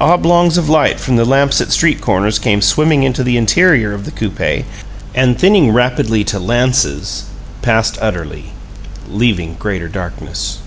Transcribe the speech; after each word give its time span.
Oblongs 0.00 0.58
of 0.58 0.68
light 0.68 0.98
from 0.98 1.14
the 1.14 1.24
lamps 1.24 1.60
at 1.60 1.70
street 1.70 2.00
corners 2.00 2.40
came 2.40 2.60
swimming 2.60 3.04
into 3.04 3.22
the 3.22 3.36
interior 3.36 3.92
of 3.92 4.04
the 4.04 4.10
coupe 4.10 4.64
and, 5.14 5.38
thinning 5.38 5.70
rapidly 5.70 6.24
to 6.24 6.40
lances, 6.40 7.26
passed 7.62 7.96
utterly, 8.00 8.46
leaving 9.08 9.54
greater 9.54 9.86
darkness. 9.88 10.58